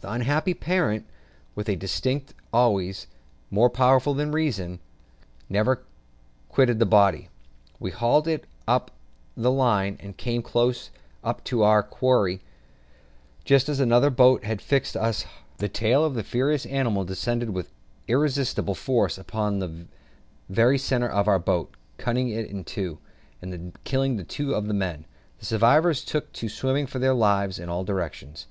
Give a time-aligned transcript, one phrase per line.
[0.00, 1.06] The unhappy parent,
[1.54, 3.06] with an instinct always
[3.48, 4.80] more powerful than reason,
[5.48, 5.84] never
[6.48, 7.28] quitted the body.
[7.78, 8.88] We hauled in upon
[9.36, 10.90] the line, and came close
[11.22, 12.40] up to our quarry
[13.44, 15.38] just as another boat had fixed a harpoon in the mother.
[15.58, 17.70] The tail of the furious animal descended with
[18.08, 19.86] irresistible force upon the
[20.48, 22.98] very centre of our boat, cutting it in two,
[23.40, 25.04] and killing two of the men;
[25.38, 28.48] the survivors took to swimming for their lives in all directions.